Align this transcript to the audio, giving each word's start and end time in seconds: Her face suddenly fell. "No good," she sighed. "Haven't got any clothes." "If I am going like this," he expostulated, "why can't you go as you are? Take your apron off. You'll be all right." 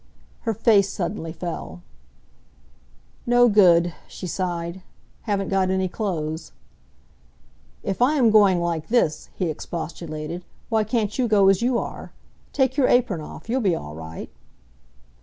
Her 0.49 0.55
face 0.55 0.89
suddenly 0.89 1.31
fell. 1.31 1.83
"No 3.27 3.47
good," 3.47 3.93
she 4.07 4.25
sighed. 4.25 4.81
"Haven't 5.29 5.49
got 5.49 5.69
any 5.69 5.87
clothes." 5.87 6.53
"If 7.83 8.01
I 8.01 8.15
am 8.15 8.31
going 8.31 8.59
like 8.59 8.87
this," 8.87 9.29
he 9.35 9.47
expostulated, 9.47 10.43
"why 10.69 10.85
can't 10.85 11.19
you 11.19 11.27
go 11.27 11.49
as 11.49 11.61
you 11.61 11.77
are? 11.77 12.13
Take 12.51 12.77
your 12.77 12.87
apron 12.87 13.21
off. 13.21 13.47
You'll 13.47 13.61
be 13.61 13.75
all 13.75 13.93
right." 13.93 14.31